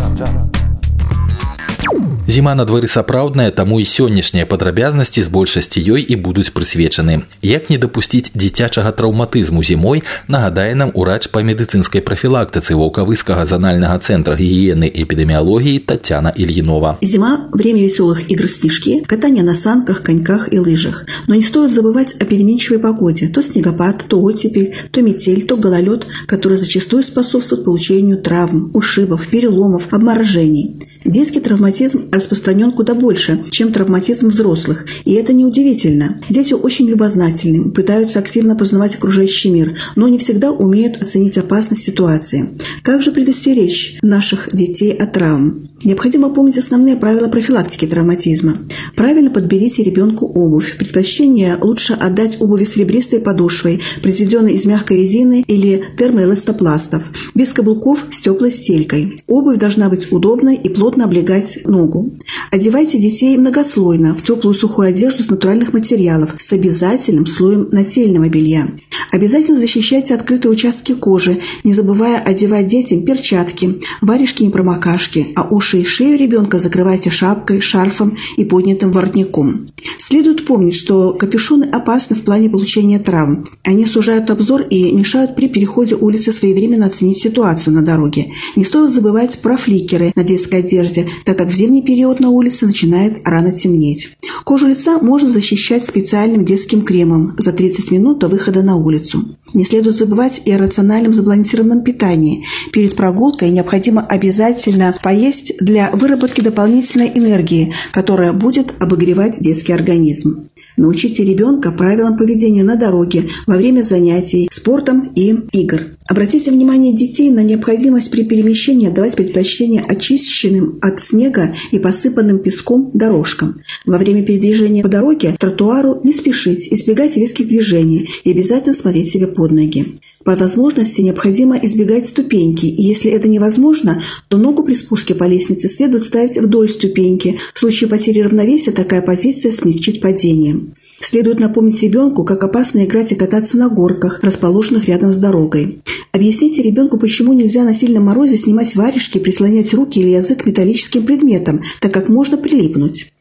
Зіма 2.30 2.54
на 2.54 2.64
дворы 2.64 2.86
сапраўдная, 2.86 3.50
таму 3.50 3.80
і 3.82 3.84
сённяшнія 3.84 4.46
падрабязнасці 4.46 5.22
з 5.26 5.28
большасці 5.34 5.82
ёй 5.82 6.02
і 6.06 6.14
будуць 6.14 6.54
прысвечаны. 6.54 7.26
Як 7.42 7.70
не 7.70 7.78
дапусціць 7.82 8.30
дзіцячага 8.30 8.92
траўматызму 8.94 9.64
зімой, 9.66 10.04
нагадае 10.28 10.78
нам 10.78 10.92
урач 10.94 11.26
па 11.34 11.42
медыцынскай 11.42 12.04
прафілактыцы 12.06 12.78
Ваўкавыскага 12.78 13.46
занальнага 13.50 13.98
цэнтра 13.98 14.38
гігіены 14.38 14.86
эпідэміялогіі 14.86 15.82
Татьяна 15.90 16.30
Ильинова. 16.36 16.98
Зима – 17.02 17.52
время 17.52 17.82
веселых 17.82 18.30
игр 18.30 18.48
снежки, 18.48 19.02
катания 19.02 19.42
на 19.42 19.54
санках, 19.54 20.04
коньках 20.04 20.52
и 20.52 20.58
лыжах. 20.60 21.06
Но 21.26 21.34
не 21.34 21.42
стоит 21.42 21.74
забывать 21.74 22.14
о 22.20 22.24
переменчивой 22.26 22.78
погоде. 22.78 23.26
То 23.26 23.42
снегопад, 23.42 24.04
то 24.06 24.22
оттепель, 24.22 24.72
то 24.92 25.02
метель, 25.02 25.46
то 25.46 25.56
гололед, 25.56 26.06
который 26.26 26.58
зачастую 26.58 27.02
способствует 27.02 27.64
получению 27.64 28.18
травм, 28.18 28.70
ушибов, 28.72 29.26
переломов, 29.26 29.92
обморожений. 29.92 30.76
Детский 31.05 31.39
травматизм 31.39 32.09
распространен 32.11 32.71
куда 32.71 32.95
больше, 32.95 33.45
чем 33.51 33.71
травматизм 33.71 34.29
взрослых, 34.29 34.87
и 35.05 35.13
это 35.13 35.33
неудивительно. 35.33 36.19
Дети 36.29 36.53
очень 36.53 36.89
любознательны, 36.89 37.71
пытаются 37.71 38.17
активно 38.17 38.55
познавать 38.55 38.95
окружающий 38.95 39.51
мир, 39.51 39.77
но 39.95 40.07
не 40.07 40.17
всегда 40.17 40.51
умеют 40.51 40.99
оценить 41.01 41.37
опасность 41.37 41.83
ситуации. 41.83 42.57
Как 42.81 43.03
же 43.03 43.11
предостеречь 43.11 43.99
наших 44.01 44.49
детей 44.51 44.93
от 44.93 45.13
травм? 45.13 45.67
Необходимо 45.85 46.29
помнить 46.29 46.57
основные 46.57 46.97
правила 46.97 47.27
профилактики 47.27 47.85
травматизма. 47.85 48.57
Правильно 48.95 49.29
подберите 49.29 49.83
ребенку 49.83 50.25
обувь. 50.25 50.77
Предпочтение 50.79 51.57
лучше 51.61 51.93
отдать 51.93 52.41
обуви 52.41 52.63
с 52.63 52.75
ребристой 52.75 53.19
подошвой, 53.19 53.79
произведенной 54.01 54.53
из 54.53 54.65
мягкой 54.65 54.97
резины 54.97 55.45
или 55.47 55.83
термоэластопластов, 55.95 57.03
без 57.35 57.53
каблуков 57.53 58.03
с 58.09 58.19
теплой 58.19 58.49
стелькой. 58.49 59.21
Обувь 59.27 59.57
должна 59.57 59.89
быть 59.89 60.11
удобной 60.11 60.55
и 60.55 60.69
плотно 60.69 61.05
облегать 61.05 61.59
ногу. 61.65 62.17
Одевайте 62.49 62.97
детей 62.97 63.37
многослойно 63.37 64.15
в 64.15 64.23
теплую 64.23 64.55
сухую 64.55 64.87
одежду 64.87 65.21
с 65.21 65.29
натуральных 65.29 65.71
материалов 65.71 66.33
с 66.39 66.51
обязательным 66.51 67.27
слоем 67.27 67.69
нательного 67.71 68.27
белья. 68.27 68.67
Обязательно 69.11 69.57
защищайте 69.57 70.15
открытые 70.15 70.51
участки 70.51 70.93
кожи, 70.93 71.37
не 71.63 71.73
забывая 71.73 72.19
одевать 72.19 72.67
детям 72.67 73.05
перчатки, 73.05 73.79
варежки-непромокашки, 74.01 75.27
а 75.35 75.47
уши 75.49 75.74
и 75.81 75.83
шею 75.83 76.17
ребенка 76.17 76.59
закрывайте 76.59 77.09
шапкой, 77.09 77.59
шарфом 77.59 78.17
и 78.37 78.45
поднятым 78.45 78.91
воротником. 78.91 79.69
Следует 79.97 80.45
помнить, 80.45 80.75
что 80.75 81.13
капюшоны 81.13 81.65
опасны 81.65 82.15
в 82.15 82.21
плане 82.21 82.49
получения 82.49 82.99
травм. 82.99 83.47
Они 83.63 83.85
сужают 83.85 84.29
обзор 84.29 84.61
и 84.63 84.91
мешают 84.91 85.35
при 85.35 85.47
переходе 85.47 85.95
улицы 85.95 86.31
своевременно 86.31 86.87
оценить 86.87 87.17
ситуацию 87.17 87.73
на 87.73 87.81
дороге. 87.81 88.31
Не 88.55 88.63
стоит 88.63 88.91
забывать 88.91 89.39
про 89.39 89.57
фликеры 89.57 90.11
на 90.15 90.23
детской 90.23 90.59
одежде, 90.59 91.07
так 91.25 91.37
как 91.37 91.49
в 91.49 91.53
зимний 91.53 91.81
период 91.81 92.19
на 92.19 92.29
улице 92.29 92.65
начинает 92.65 93.21
рано 93.25 93.51
темнеть. 93.51 94.17
Кожу 94.43 94.67
лица 94.67 94.99
можно 94.99 95.29
защищать 95.29 95.85
специальным 95.85 96.45
детским 96.45 96.81
кремом 96.81 97.35
за 97.37 97.51
30 97.51 97.91
минут 97.91 98.19
до 98.19 98.27
выхода 98.27 98.61
на 98.61 98.75
улицу. 98.75 99.37
Не 99.55 99.63
следует 99.63 99.95
забывать 99.95 100.41
и 100.43 100.51
о 100.51 100.57
рациональном 100.57 101.13
сбалансированном 101.13 101.81
питании. 101.81 102.45
Перед 102.73 102.95
прогулкой 102.95 103.51
необходимо 103.51 104.05
обязательно 104.05 104.93
поесть 105.01 105.53
для 105.59 105.89
выработки 105.91 106.41
дополнительной 106.41 107.07
энергии, 107.15 107.73
которая 107.91 108.33
будет 108.33 108.73
обогревать 108.81 109.39
детский 109.39 109.71
организм. 109.71 110.49
Научите 110.75 111.23
ребенка 111.23 111.71
правилам 111.71 112.17
поведения 112.17 112.65
на 112.65 112.75
дороге 112.75 113.29
во 113.47 113.55
время 113.55 113.81
занятий 113.81 114.49
спортом 114.51 115.13
и 115.15 115.33
игр. 115.53 115.85
Обратите 116.15 116.49
внимание 116.49 116.95
детей 116.95 117.29
на 117.29 117.41
необходимость 117.41 118.09
при 118.09 118.23
перемещении 118.23 118.87
давать 118.87 119.17
предпочтение 119.17 119.81
очищенным 119.81 120.79
от 120.81 121.01
снега 121.01 121.53
и 121.71 121.77
посыпанным 121.77 122.39
песком 122.39 122.89
дорожкам. 122.93 123.59
Во 123.85 123.97
время 123.97 124.23
передвижения 124.23 124.81
по 124.81 124.87
дороге 124.87 125.35
тротуару 125.37 125.99
не 126.05 126.13
спешить, 126.13 126.71
избегать 126.71 127.17
резких 127.17 127.49
движений 127.49 128.07
и 128.23 128.31
обязательно 128.31 128.73
смотреть 128.73 129.11
себе 129.11 129.27
под 129.27 129.51
ноги. 129.51 129.99
По 130.23 130.37
возможности 130.37 131.01
необходимо 131.01 131.57
избегать 131.57 132.07
ступеньки, 132.07 132.65
если 132.65 133.11
это 133.11 133.27
невозможно, 133.27 134.01
то 134.29 134.37
ногу 134.37 134.63
при 134.63 134.73
спуске 134.73 135.15
по 135.15 135.25
лестнице 135.25 135.67
следует 135.67 136.05
ставить 136.05 136.37
вдоль 136.37 136.69
ступеньки. 136.69 137.37
В 137.53 137.59
случае 137.59 137.89
потери 137.89 138.21
равновесия 138.21 138.71
такая 138.71 139.01
позиция 139.01 139.51
смягчит 139.51 139.99
падение. 139.99 140.61
Следует 141.01 141.39
напомнить 141.39 141.83
ребенку, 141.83 142.23
как 142.23 142.43
опасно 142.43 142.85
играть 142.85 143.11
и 143.11 143.15
кататься 143.15 143.57
на 143.57 143.69
горках, 143.69 144.21
расположенных 144.23 144.87
рядом 144.87 145.11
с 145.11 145.17
дорогой. 145.17 145.81
Объясните 146.15 146.61
ребенку, 146.61 146.97
почему 146.97 147.33
нельзя 147.33 147.65
на 147.65 147.73
сильном 147.73 148.05
морозе 148.05 148.37
снимать 148.37 148.73
варежки, 148.77 149.17
прислонять 149.17 149.73
руки 149.73 149.99
или 149.99 150.11
язык 150.11 150.43
к 150.43 150.45
металлическим 150.45 151.05
предметам, 151.05 151.61
так 151.81 151.93
как 151.93 152.07
можно 152.07 152.37
прилипнуть. 152.37 153.11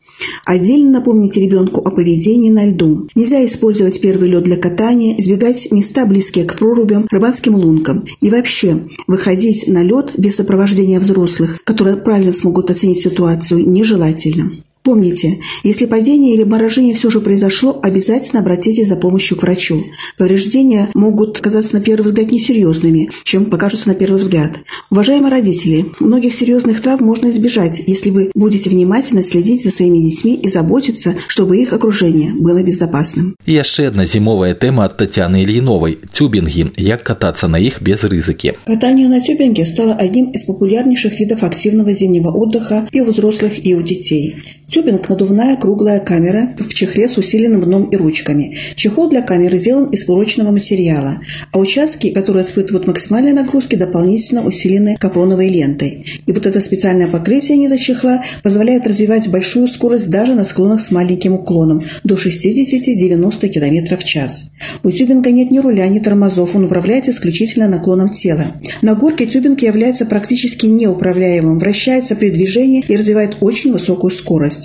Отдельно 0.47 0.93
напомните 0.93 1.41
ребенку 1.41 1.81
о 1.81 1.91
поведении 1.91 2.51
на 2.51 2.65
льду. 2.67 3.09
Нельзя 3.17 3.45
использовать 3.45 4.01
первый 4.01 4.29
лед 4.29 4.45
для 4.45 4.55
катания, 4.55 5.19
избегать 5.19 5.73
места, 5.73 6.07
близкие 6.07 6.45
к 6.45 6.57
прорубям, 6.57 7.09
рыбацким 7.11 7.57
лункам. 7.57 8.05
И 8.21 8.31
вообще, 8.31 8.85
выходить 9.09 9.67
на 9.67 9.83
лед 9.83 10.13
без 10.17 10.37
сопровождения 10.37 11.01
взрослых, 11.01 11.65
которые 11.65 11.97
правильно 11.97 12.33
смогут 12.33 12.71
оценить 12.71 13.01
ситуацию, 13.01 13.69
нежелательно. 13.69 14.53
Помните, 14.85 15.41
если 15.63 15.87
падение 15.87 16.35
или 16.35 16.45
морожение 16.45 16.95
все 16.95 17.09
же 17.09 17.23
произошло, 17.23 17.81
обязательно 17.83 18.41
обратитесь 18.41 18.87
за 18.87 18.97
помощью 18.97 19.39
к 19.39 19.43
врачу. 19.43 19.83
Повреждения 20.19 20.91
могут 20.93 21.41
казаться 21.41 21.77
на 21.77 21.81
первый 21.81 22.05
взгляд 22.05 22.31
несерьезными, 22.31 23.09
чем 23.23 23.47
покажутся 23.47 23.89
на 23.89 23.95
первый 23.95 24.21
взгляд. 24.21 24.59
Уважаемые 24.91 25.31
родители, 25.31 25.87
многих 26.01 26.35
серьезных 26.35 26.83
травм 26.83 27.07
можно 27.07 27.31
избежать, 27.31 27.83
если 27.87 28.11
вы 28.11 28.31
будете 28.35 28.69
внимательно 28.69 29.23
следить 29.23 29.65
за 29.65 29.71
своими 29.71 29.99
детьми 29.99 30.35
и 30.35 30.51
заботиться, 30.51 31.15
чтобы 31.29 31.57
их 31.57 31.73
окружение 31.73 32.35
было 32.35 32.63
безопасным. 32.63 33.37
И 33.47 33.53
еще 33.53 33.87
одна 33.87 34.05
зимовая 34.05 34.55
тема 34.55 34.85
от 34.85 34.99
Татьяны 34.99 35.45
Ильиновой– 35.45 35.99
тюбинги. 36.13 36.71
Як 36.77 37.03
кататься 37.03 37.49
на 37.49 37.59
их 37.59 37.81
без 37.81 38.05
рызыки. 38.05 38.59
Катание 38.67 39.09
на 39.09 39.23
тюбинге 39.23 39.65
стало 39.65 39.95
одним 39.95 40.31
из 40.33 40.45
популярнейших 40.45 41.19
видов 41.19 41.43
активного 41.43 41.95
зимнего 41.95 42.29
отдыха 42.29 42.87
и 42.93 43.01
у 43.01 43.11
взрослых, 43.11 43.65
и 43.65 43.75
у 43.75 43.81
детей. 43.81 44.35
Тюбинг– 44.67 45.09
надувная 45.11 45.57
круглая 45.57 46.01
камера 46.01 46.55
в 46.59 46.73
чехле 46.73 47.09
с 47.09 47.19
усиленным 47.19 47.61
дном 47.61 47.85
и 47.91 47.97
ручками. 47.97 48.57
Чехол 48.75 49.09
для 49.11 49.21
камеры 49.23 49.59
сделан 49.59 49.89
из 49.91 50.05
прочного 50.05 50.51
материала, 50.51 51.21
а 51.53 51.59
участки, 51.59 52.11
которые 52.11 52.45
испытывают 52.45 52.87
максимальные 52.87 53.35
нагрузки, 53.35 53.77
дополнительно 53.77 54.43
усилены 54.45 54.97
капроновой 54.99 55.49
лентой. 55.49 56.05
И 56.27 56.33
вот 56.33 56.47
это 56.47 56.61
специальное 56.61 57.09
покрытие 57.09 57.59
низа 57.59 57.79
чехла 57.79 58.23
позволяет 58.43 58.87
развивать 58.87 59.29
большую 59.29 59.69
скорость 59.69 60.11
даже 60.11 60.35
на 60.35 60.45
склонах 60.45 60.81
с 60.81 60.91
маленьким 60.91 61.35
уклоном– 61.35 61.85
до 62.05 62.15
60-90 62.15 63.49
км 63.49 63.97
в 63.97 64.05
час. 64.05 64.45
У 64.83 64.91
тюбинга 64.91 65.31
нет 65.31 65.51
ни 65.51 65.59
руля, 65.59 65.87
ни 65.89 65.99
тормозов, 65.99 66.55
он 66.57 66.65
управляет 66.65 67.09
исключительно 67.09 67.69
наклоном 67.69 68.11
тела. 68.11 68.55
На 68.83 68.95
горке 68.95 69.27
тюбинг 69.27 69.61
является 69.61 70.07
практически 70.07 70.67
неуправляемым, 70.67 71.59
вращается 71.59 72.17
при 72.17 72.31
движении 72.31 72.85
и 72.87 72.97
развивает 72.97 73.37
очень 73.41 73.73
высокую 73.73 74.11
скорость. 74.11 74.64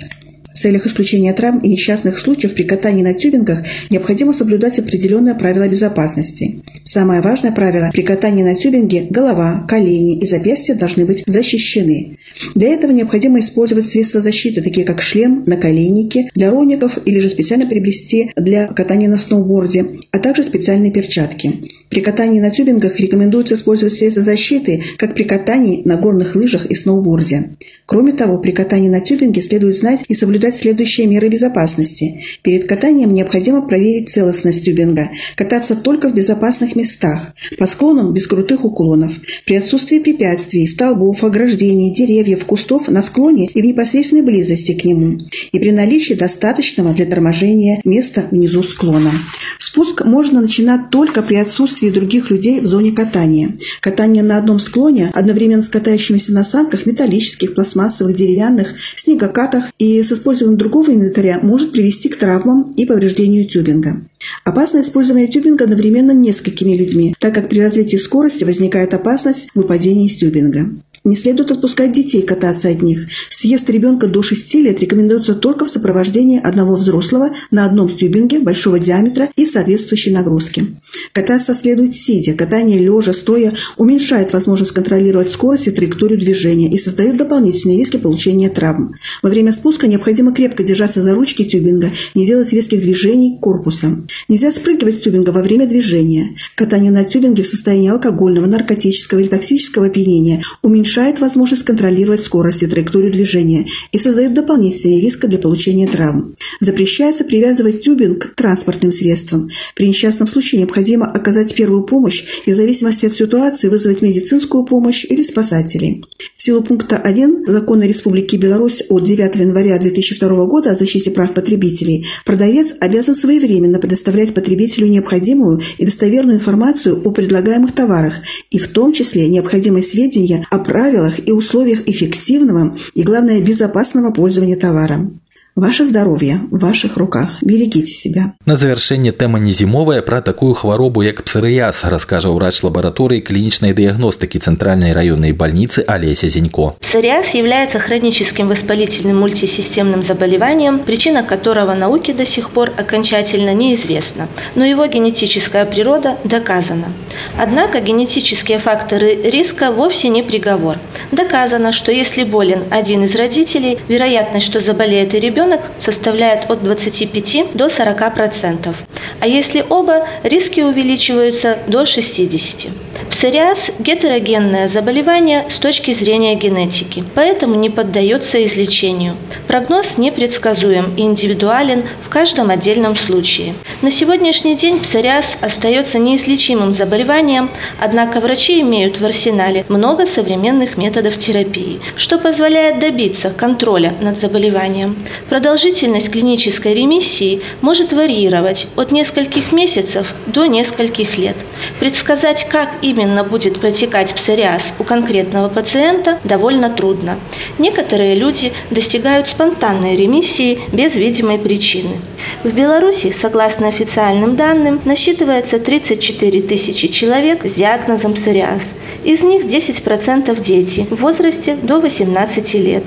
В 0.52 0.58
целях 0.58 0.86
исключения 0.86 1.32
травм 1.32 1.60
и 1.60 1.68
несчастных 1.68 2.18
случаев 2.18 2.54
при 2.54 2.64
катании 2.64 3.04
на 3.04 3.14
тюбингах 3.14 3.60
необходимо 3.88 4.32
соблюдать 4.32 4.78
определенные 4.78 5.34
правила 5.34 5.68
безопасности. 5.68 6.62
Самое 6.84 7.20
важное 7.20 7.52
правило 7.52 7.90
при 7.92 8.02
катании 8.02 8.42
на 8.42 8.56
тюбинге– 8.56 9.06
голова, 9.10 9.64
колени 9.68 10.18
и 10.18 10.26
запястья 10.26 10.74
должны 10.74 11.06
быть 11.06 11.22
защищены. 11.26 12.16
Для 12.54 12.68
этого 12.68 12.90
необходимо 12.90 13.38
использовать 13.38 13.86
средства 13.86 14.20
защиты, 14.20 14.60
такие 14.60 14.84
как 14.84 15.02
шлем, 15.02 15.44
наколенники 15.46 16.30
для 16.34 16.50
роников 16.50 16.98
или 17.04 17.20
же 17.20 17.28
специально 17.28 17.66
приобрести 17.66 18.32
для 18.36 18.66
катания 18.66 19.08
на 19.08 19.18
сноуборде, 19.18 19.86
а 20.10 20.18
также 20.18 20.42
специальные 20.42 20.90
перчатки. 20.90 21.70
При 21.90 22.00
катании 22.00 22.40
на 22.40 22.50
тюбингах 22.50 22.98
рекомендуется 22.98 23.54
использовать 23.54 23.94
средства 23.94 24.22
защиты, 24.22 24.82
как 24.96 25.14
при 25.14 25.24
катании 25.24 25.82
на 25.84 25.96
горных 25.96 26.34
лыжах 26.34 26.66
и 26.66 26.74
сноуборде. 26.74 27.56
Кроме 27.86 28.12
того, 28.12 28.38
при 28.38 28.52
катании 28.52 28.88
на 28.88 29.00
тюбинге 29.00 29.42
следует 29.42 29.76
знать 29.76 30.04
и 30.08 30.14
соблюдать 30.14 30.39
следующие 30.50 31.06
меры 31.06 31.28
безопасности. 31.28 32.22
Перед 32.42 32.66
катанием 32.66 33.12
необходимо 33.12 33.66
проверить 33.66 34.08
целостность 34.08 34.64
тюбинга, 34.64 35.10
кататься 35.36 35.76
только 35.76 36.08
в 36.08 36.14
безопасных 36.14 36.74
местах, 36.76 37.34
по 37.58 37.66
склонам 37.66 38.12
без 38.12 38.26
крутых 38.26 38.64
уклонов, 38.64 39.12
при 39.44 39.56
отсутствии 39.56 39.98
препятствий, 39.98 40.66
столбов, 40.66 41.22
ограждений, 41.22 41.92
деревьев, 41.92 42.44
кустов 42.44 42.88
на 42.88 43.02
склоне 43.02 43.46
и 43.46 43.60
в 43.60 43.64
непосредственной 43.64 44.22
близости 44.22 44.72
к 44.72 44.84
нему, 44.84 45.20
и 45.52 45.58
при 45.58 45.70
наличии 45.70 46.14
достаточного 46.14 46.92
для 46.92 47.06
торможения 47.06 47.80
места 47.84 48.26
внизу 48.30 48.62
склона. 48.62 49.12
Спуск 49.58 50.04
можно 50.04 50.40
начинать 50.40 50.90
только 50.90 51.22
при 51.22 51.36
отсутствии 51.36 51.90
других 51.90 52.30
людей 52.30 52.60
в 52.60 52.66
зоне 52.66 52.92
катания. 52.92 53.54
Катание 53.80 54.22
на 54.22 54.38
одном 54.38 54.58
склоне 54.58 55.10
одновременно 55.14 55.62
с 55.62 55.68
катающимися 55.68 56.32
на 56.32 56.44
санках 56.44 56.86
металлических, 56.86 57.54
пластмассовых, 57.54 58.16
деревянных, 58.16 58.74
снегокатах 58.96 59.66
и 59.78 60.02
с 60.02 60.12
использованием 60.12 60.29
другого 60.56 60.90
инвентаря 60.90 61.40
может 61.42 61.72
привести 61.72 62.08
к 62.08 62.16
травмам 62.16 62.70
и 62.76 62.86
повреждению 62.86 63.48
тюбинга. 63.48 64.02
Опасно 64.44 64.80
использование 64.80 65.28
тюбинга 65.28 65.64
одновременно 65.64 66.12
несколькими 66.12 66.76
людьми, 66.76 67.14
так 67.18 67.34
как 67.34 67.48
при 67.48 67.60
развитии 67.60 67.96
скорости 67.96 68.44
возникает 68.44 68.94
опасность 68.94 69.48
выпадения 69.54 70.06
из 70.06 70.16
тюбинга. 70.16 70.70
Не 71.02 71.16
следует 71.16 71.50
отпускать 71.50 71.92
детей 71.92 72.20
кататься 72.20 72.68
от 72.68 72.82
них. 72.82 73.06
Съезд 73.30 73.70
ребенка 73.70 74.06
до 74.06 74.20
6 74.20 74.54
лет 74.56 74.80
рекомендуется 74.80 75.34
только 75.34 75.64
в 75.64 75.70
сопровождении 75.70 76.38
одного 76.38 76.74
взрослого 76.74 77.30
на 77.50 77.64
одном 77.64 77.88
тюбинге 77.88 78.38
большого 78.38 78.78
диаметра 78.78 79.30
и 79.34 79.46
соответствующей 79.46 80.10
нагрузки. 80.10 80.76
Кататься 81.12 81.54
следует 81.54 81.94
сидя. 81.94 82.34
Катание 82.34 82.78
лежа, 82.78 83.14
стоя 83.14 83.54
уменьшает 83.78 84.34
возможность 84.34 84.72
контролировать 84.72 85.30
скорость 85.30 85.68
и 85.68 85.70
траекторию 85.70 86.18
движения 86.18 86.70
и 86.70 86.76
создает 86.76 87.16
дополнительные 87.16 87.78
риски 87.78 87.96
получения 87.96 88.50
травм. 88.50 88.94
Во 89.22 89.30
время 89.30 89.52
спуска 89.52 89.86
необходимо 89.86 90.34
крепко 90.34 90.62
держаться 90.62 91.00
за 91.00 91.14
ручки 91.14 91.46
тюбинга, 91.46 91.90
не 92.14 92.26
делать 92.26 92.52
резких 92.52 92.82
движений 92.82 93.38
корпусом. 93.40 94.06
Нельзя 94.28 94.52
спрыгивать 94.52 94.96
с 94.96 95.00
тюбинга 95.00 95.30
во 95.30 95.40
время 95.40 95.66
движения. 95.66 96.36
Катание 96.56 96.92
на 96.92 97.06
тюбинге 97.06 97.42
в 97.42 97.46
состоянии 97.46 97.88
алкогольного, 97.88 98.44
наркотического 98.44 99.20
или 99.20 99.28
токсического 99.28 99.86
опьянения 99.86 100.42
уменьшает 100.60 100.89
уменьшает 100.90 101.20
возможность 101.20 101.62
контролировать 101.62 102.20
скорость 102.20 102.64
и 102.64 102.66
траекторию 102.66 103.12
движения 103.12 103.64
и 103.92 103.98
создает 103.98 104.34
дополнительные 104.34 105.00
риски 105.00 105.26
для 105.26 105.38
получения 105.38 105.86
травм. 105.86 106.34
Запрещается 106.58 107.24
привязывать 107.24 107.84
тюбинг 107.84 108.32
к 108.32 108.34
транспортным 108.34 108.90
средствам. 108.90 109.50
При 109.76 109.86
несчастном 109.86 110.26
случае 110.26 110.60
необходимо 110.60 111.06
оказать 111.06 111.54
первую 111.54 111.84
помощь 111.84 112.24
и 112.44 112.52
в 112.52 112.56
зависимости 112.56 113.06
от 113.06 113.12
ситуации 113.12 113.68
вызвать 113.68 114.02
медицинскую 114.02 114.64
помощь 114.64 115.04
или 115.04 115.22
спасателей. 115.22 116.04
В 116.36 116.42
силу 116.42 116.60
пункта 116.62 116.96
1 116.96 117.44
Закона 117.46 117.84
Республики 117.84 118.34
Беларусь 118.34 118.82
от 118.88 119.04
9 119.04 119.36
января 119.36 119.78
2002 119.78 120.46
года 120.46 120.72
о 120.72 120.74
защите 120.74 121.12
прав 121.12 121.32
потребителей 121.34 122.06
продавец 122.24 122.74
обязан 122.80 123.14
своевременно 123.14 123.78
предоставлять 123.78 124.34
потребителю 124.34 124.88
необходимую 124.88 125.60
и 125.78 125.84
достоверную 125.84 126.38
информацию 126.38 127.00
о 127.04 127.10
предлагаемых 127.12 127.72
товарах 127.72 128.14
и 128.50 128.58
в 128.58 128.68
том 128.68 128.92
числе 128.92 129.28
необходимые 129.28 129.84
сведения 129.84 130.46
о 130.50 130.58
правилах 130.58 130.79
правилах 130.80 131.28
и 131.28 131.30
условиях 131.30 131.86
эффективного 131.86 132.78
и, 132.94 133.02
главное, 133.02 133.42
безопасного 133.42 134.12
пользования 134.12 134.56
товаром. 134.56 135.20
Ваше 135.59 135.85
здоровье 135.85 136.41
в 136.51 136.59
ваших 136.59 136.97
руках. 136.97 137.37
Берегите 137.41 137.93
себя. 137.93 138.33
На 138.45 138.57
завершэнне 138.57 139.13
тэма 139.13 139.39
не 139.39 139.53
зімовая 139.53 140.01
пра 140.01 140.19
такую 140.19 140.53
хваробу 140.53 141.01
як 141.01 141.23
псарыяз 141.23 141.87
раскажа 141.87 142.27
ўрач 142.27 142.59
лабараторыі 142.67 143.23
клінічнай 143.23 143.71
дыягностыкі 143.71 144.35
цэнтральнай 144.43 144.91
раённай 144.91 145.31
больницы 145.31 145.79
Олеся 145.87 146.27
Зенько. 146.27 146.75
Псориаз 146.81 147.31
является 147.33 147.79
хроническим 147.79 148.49
воспалительным 148.49 149.17
мультисистемным 149.23 150.03
заболеванием, 150.03 150.79
причина 150.79 151.23
которого 151.23 151.73
науке 151.73 152.11
до 152.13 152.25
сих 152.25 152.49
пор 152.49 152.73
окончательно 152.75 153.53
неизвестна, 153.53 154.27
но 154.55 154.65
его 154.65 154.85
генетическая 154.87 155.63
природа 155.63 156.17
доказана. 156.25 156.91
Однако 157.39 157.79
генетические 157.79 158.59
факторы 158.59 159.15
риска 159.23 159.71
вовсе 159.71 160.09
не 160.09 160.21
приговор. 160.21 160.79
Доказано, 161.13 161.71
что 161.71 161.93
если 161.93 162.25
болен 162.25 162.65
один 162.71 163.05
из 163.05 163.15
родителей, 163.15 163.79
вероятность, 163.87 164.47
что 164.47 164.59
заболеет 164.59 165.13
и 165.13 165.19
ребенок, 165.21 165.45
ребенок 165.50 165.60
составляет 165.78 166.48
от 166.50 166.62
25 166.62 167.54
до 167.54 167.66
40%, 167.66 168.74
а 169.18 169.26
если 169.26 169.64
оба, 169.68 170.06
риски 170.22 170.60
увеличиваются 170.60 171.58
до 171.66 171.82
60%. 171.82 172.70
Псориаз– 173.10 173.72
гетерогенное 173.80 174.68
заболевание 174.68 175.44
с 175.50 175.56
точки 175.58 175.92
зрения 175.92 176.36
генетики, 176.36 177.02
поэтому 177.14 177.56
не 177.56 177.68
поддается 177.68 178.44
излечению. 178.44 179.16
Прогноз 179.48 179.98
непредсказуем 179.98 180.94
и 180.96 181.02
индивидуален 181.02 181.84
в 182.04 182.08
каждом 182.08 182.50
отдельном 182.50 182.94
случае. 182.96 183.54
На 183.82 183.90
сегодняшний 183.90 184.54
день 184.54 184.78
псориаз 184.78 185.38
остается 185.40 185.98
неизлечимым 185.98 186.72
заболеванием, 186.72 187.50
однако 187.80 188.20
врачи 188.20 188.60
имеют 188.60 189.00
в 189.00 189.04
арсенале 189.04 189.64
много 189.68 190.06
современных 190.06 190.76
методов 190.76 191.18
терапии, 191.18 191.80
что 191.96 192.18
позволяет 192.18 192.78
добиться 192.78 193.30
контроля 193.30 193.94
над 194.00 194.18
заболеванием. 194.18 194.96
Продолжительность 195.28 196.10
клинической 196.10 196.74
ремиссии 196.74 197.42
может 197.60 197.92
варьировать 197.92 198.68
от 198.76 198.92
нескольких 199.00 199.52
месяцев 199.52 200.14
до 200.26 200.44
нескольких 200.44 201.16
лет. 201.16 201.36
Предсказать, 201.78 202.46
как 202.50 202.68
именно 202.82 203.24
будет 203.24 203.58
протекать 203.58 204.14
псориаз 204.14 204.74
у 204.78 204.84
конкретного 204.84 205.48
пациента, 205.48 206.18
довольно 206.22 206.68
трудно. 206.68 207.18
Некоторые 207.58 208.14
люди 208.14 208.52
достигают 208.70 209.26
спонтанной 209.28 209.96
ремиссии 209.96 210.58
без 210.70 210.96
видимой 210.96 211.38
причины. 211.38 211.96
В 212.44 212.52
Беларуси, 212.52 213.10
согласно 213.10 213.68
официальным 213.68 214.36
данным, 214.36 214.82
насчитывается 214.84 215.58
34 215.58 216.42
тысячи 216.42 216.88
человек 216.88 217.46
с 217.46 217.54
диагнозом 217.54 218.12
псориаз. 218.12 218.74
Из 219.04 219.22
них 219.22 219.44
10% 219.44 220.38
дети 220.42 220.86
в 220.90 220.96
возрасте 220.96 221.56
до 221.56 221.80
18 221.80 222.54
лет. 222.54 222.84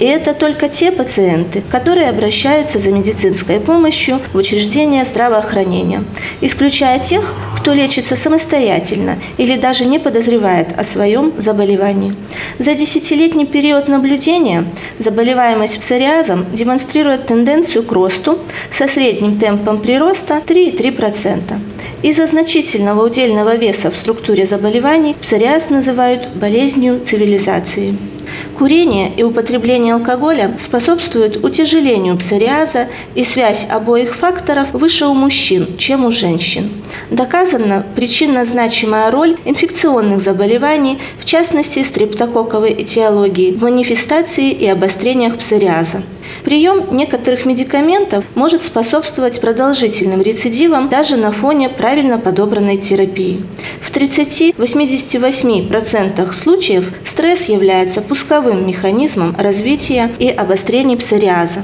И 0.00 0.04
это 0.04 0.34
только 0.34 0.68
те 0.68 0.90
пациенты, 0.90 1.62
которые 1.70 2.08
обращаются 2.08 2.80
за 2.80 2.90
медицинской 2.90 3.60
помощью 3.60 4.20
в 4.32 4.36
учреждения 4.36 5.04
здравоохранения, 5.04 5.41
исключая 6.40 6.98
тех, 6.98 7.34
кто 7.56 7.72
лечится 7.72 8.16
самостоятельно 8.16 9.18
или 9.36 9.56
даже 9.56 9.84
не 9.84 9.98
подозревает 9.98 10.78
о 10.78 10.84
своем 10.84 11.32
заболевании. 11.38 12.14
За 12.58 12.74
десятилетний 12.74 13.46
период 13.46 13.88
наблюдения 13.88 14.64
заболеваемость 14.98 15.80
псориазом 15.80 16.46
демонстрирует 16.52 17.26
тенденцию 17.26 17.84
к 17.84 17.92
росту 17.92 18.38
со 18.70 18.88
средним 18.88 19.38
темпом 19.38 19.80
прироста 19.80 20.42
3,3%. 20.46 21.58
Из-за 22.02 22.26
значительного 22.26 23.06
удельного 23.06 23.54
веса 23.54 23.90
в 23.90 23.96
структуре 23.96 24.44
заболеваний 24.44 25.14
псориаз 25.20 25.70
называют 25.70 26.30
болезнью 26.34 27.00
цивилизации. 27.04 27.96
Курение 28.62 29.10
и 29.16 29.24
употребление 29.24 29.94
алкоголя 29.94 30.56
способствуют 30.60 31.44
утяжелению 31.44 32.16
псориаза 32.16 32.86
и 33.16 33.24
связь 33.24 33.66
обоих 33.68 34.14
факторов 34.14 34.68
выше 34.72 35.06
у 35.06 35.14
мужчин, 35.14 35.66
чем 35.78 36.04
у 36.04 36.12
женщин. 36.12 36.70
Доказана 37.10 37.84
причинно 37.96 38.46
значимая 38.46 39.10
роль 39.10 39.36
инфекционных 39.44 40.20
заболеваний, 40.20 41.00
в 41.18 41.24
частности 41.24 41.82
стрептококковой 41.82 42.84
этиологии, 42.84 43.50
в 43.50 43.62
манифестации 43.62 44.52
и 44.52 44.68
обострениях 44.68 45.38
псориаза. 45.38 46.04
Прием 46.44 46.96
некоторых 46.96 47.44
медикаментов 47.46 48.24
может 48.36 48.62
способствовать 48.62 49.40
продолжительным 49.40 50.22
рецидивам 50.22 50.88
даже 50.88 51.16
на 51.16 51.32
фоне 51.32 51.68
правильно 51.68 52.18
подобранной 52.18 52.76
терапии. 52.76 53.42
В 53.80 53.90
30-88% 53.92 56.32
случаев 56.32 56.92
стресс 57.04 57.48
является 57.48 58.00
пусковым 58.00 58.51
механизмом 58.54 59.34
развития 59.36 60.10
и 60.18 60.28
обострений 60.28 60.96
псориаза. 60.96 61.62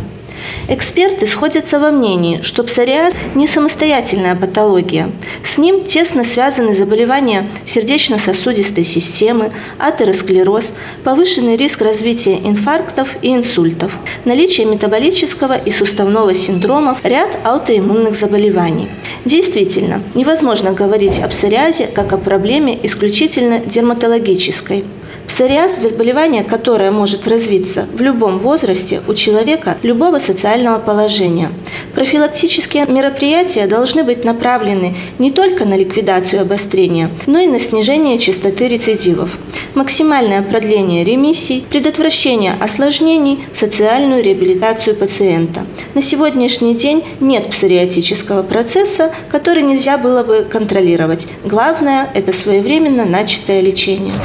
Эксперты 0.68 1.26
сходятся 1.26 1.78
во 1.80 1.90
мнении, 1.90 2.42
что 2.42 2.62
псориаз 2.62 3.14
не 3.34 3.46
самостоятельная 3.46 4.36
патология. 4.36 5.10
С 5.44 5.58
ним 5.58 5.84
тесно 5.84 6.24
связаны 6.24 6.74
заболевания 6.74 7.48
сердечно-сосудистой 7.66 8.84
системы, 8.84 9.50
атеросклероз, 9.78 10.72
повышенный 11.04 11.56
риск 11.56 11.80
развития 11.80 12.36
инфарктов 12.36 13.08
и 13.22 13.34
инсультов, 13.34 13.92
наличие 14.24 14.66
метаболического 14.66 15.56
и 15.56 15.70
суставного 15.70 16.34
синдромов, 16.34 16.98
ряд 17.02 17.30
аутоиммунных 17.44 18.14
заболеваний. 18.14 18.88
Действительно, 19.24 20.02
невозможно 20.14 20.72
говорить 20.72 21.18
о 21.18 21.28
псориазе 21.28 21.86
как 21.86 22.12
о 22.12 22.18
проблеме 22.18 22.78
исключительно 22.82 23.58
дерматологической. 23.60 24.84
Псориаз– 25.28 25.80
заболевание, 25.82 26.42
которое 26.42 26.90
может 26.90 27.28
развиться 27.28 27.86
в 27.92 28.00
любом 28.00 28.38
возрасте 28.38 29.02
у 29.06 29.14
человека 29.14 29.76
любого 29.82 30.18
социального 30.18 30.78
положения. 30.78 31.52
Профилактические 31.94 32.86
мероприятия 32.86 33.66
должны 33.66 34.04
быть 34.04 34.24
направлены 34.24 34.96
не 35.18 35.30
только 35.30 35.64
на 35.64 35.76
ликвидацию 35.76 36.42
обострения, 36.42 37.10
но 37.26 37.38
и 37.40 37.46
на 37.46 37.60
снижение 37.60 38.18
частоты 38.18 38.68
рецидивов, 38.68 39.30
максимальное 39.74 40.42
продление 40.42 41.04
ремиссий, 41.04 41.64
предотвращение 41.68 42.54
осложнений, 42.58 43.44
социальную 43.52 44.24
реабилитацию 44.24 44.96
пациента. 44.96 45.66
На 45.94 46.02
сегодняшний 46.02 46.74
день 46.74 47.04
нет 47.20 47.50
псориатического 47.50 48.42
процесса, 48.42 49.12
который 49.30 49.62
нельзя 49.62 49.98
было 49.98 50.22
бы 50.24 50.46
контролировать. 50.50 51.26
Главное– 51.44 52.08
это 52.14 52.32
своевременно 52.32 53.04
начатое 53.04 53.60
лечение. 53.60 54.20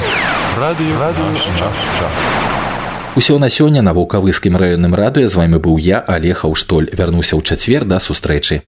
Радыё 0.57 0.99
наш 0.99 1.43
час. 1.59 1.89
Усё 3.19 3.39
на 3.39 3.51
сёння 3.51 3.83
на 3.83 3.93
вулкавыскім 3.93 4.57
раённым 4.57 4.95
радыё 4.95 5.29
з 5.29 5.35
вами 5.35 5.57
быў 5.57 5.77
я 5.79 5.99
алег 5.99 6.45
аўштоль 6.45 6.87
вярнуся 6.93 7.35
ў 7.35 7.43
чацвер 7.43 7.85
да 7.85 7.99
сустрэчы 7.99 8.55